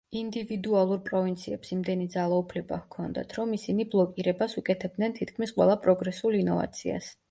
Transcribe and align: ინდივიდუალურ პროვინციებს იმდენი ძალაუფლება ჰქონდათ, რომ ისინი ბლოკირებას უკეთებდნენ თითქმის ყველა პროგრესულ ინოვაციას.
ინდივიდუალურ 0.19 1.01
პროვინციებს 1.09 1.75
იმდენი 1.75 2.09
ძალაუფლება 2.15 2.81
ჰქონდათ, 2.81 3.37
რომ 3.39 3.55
ისინი 3.61 3.89
ბლოკირებას 3.95 4.61
უკეთებდნენ 4.65 5.19
თითქმის 5.21 5.59
ყველა 5.61 5.81
პროგრესულ 5.87 6.45
ინოვაციას. 6.45 7.17